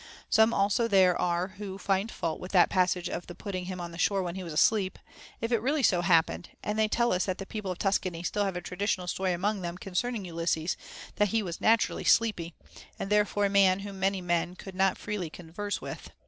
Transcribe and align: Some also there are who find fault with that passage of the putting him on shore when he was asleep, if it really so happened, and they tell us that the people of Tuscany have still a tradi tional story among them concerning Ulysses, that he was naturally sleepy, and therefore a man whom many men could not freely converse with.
Some 0.31 0.51
also 0.51 0.87
there 0.87 1.15
are 1.21 1.49
who 1.59 1.77
find 1.77 2.11
fault 2.11 2.39
with 2.39 2.51
that 2.53 2.71
passage 2.71 3.07
of 3.07 3.27
the 3.27 3.35
putting 3.35 3.65
him 3.65 3.79
on 3.79 3.95
shore 3.97 4.23
when 4.23 4.33
he 4.33 4.41
was 4.41 4.51
asleep, 4.51 4.97
if 5.41 5.51
it 5.51 5.61
really 5.61 5.83
so 5.83 6.01
happened, 6.01 6.49
and 6.63 6.79
they 6.79 6.87
tell 6.87 7.13
us 7.13 7.25
that 7.25 7.37
the 7.37 7.45
people 7.45 7.69
of 7.69 7.77
Tuscany 7.77 8.17
have 8.21 8.25
still 8.25 8.43
a 8.47 8.51
tradi 8.51 8.77
tional 8.87 9.07
story 9.07 9.31
among 9.31 9.61
them 9.61 9.77
concerning 9.77 10.25
Ulysses, 10.25 10.75
that 11.17 11.27
he 11.27 11.43
was 11.43 11.61
naturally 11.61 12.03
sleepy, 12.03 12.55
and 12.97 13.11
therefore 13.11 13.45
a 13.45 13.49
man 13.51 13.81
whom 13.81 13.99
many 13.99 14.21
men 14.21 14.55
could 14.55 14.73
not 14.73 14.97
freely 14.97 15.29
converse 15.29 15.81
with. 15.81 16.09